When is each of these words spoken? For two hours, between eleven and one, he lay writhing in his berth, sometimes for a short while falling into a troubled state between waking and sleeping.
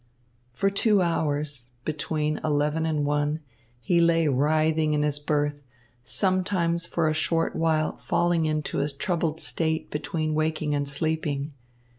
For 0.51 0.71
two 0.71 1.03
hours, 1.03 1.67
between 1.85 2.39
eleven 2.43 2.87
and 2.87 3.05
one, 3.05 3.41
he 3.81 4.01
lay 4.01 4.27
writhing 4.27 4.95
in 4.95 5.03
his 5.03 5.19
berth, 5.19 5.61
sometimes 6.01 6.87
for 6.87 7.07
a 7.07 7.13
short 7.13 7.55
while 7.55 7.97
falling 7.97 8.47
into 8.47 8.81
a 8.81 8.89
troubled 8.89 9.39
state 9.39 9.91
between 9.91 10.33
waking 10.33 10.73
and 10.73 10.89
sleeping. 10.89 11.53